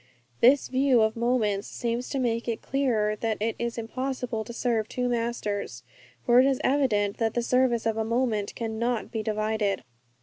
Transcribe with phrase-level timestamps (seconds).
[0.39, 4.87] This view of moments seems to make it clearer that it is impossible to serve
[4.89, 5.83] two masters,
[6.25, 9.83] for it is evident that the service of a moment cannot be divided.